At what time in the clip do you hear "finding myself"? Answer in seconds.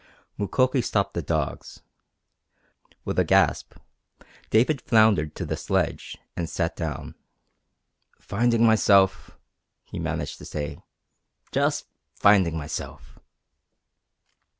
8.19-9.37, 12.15-13.19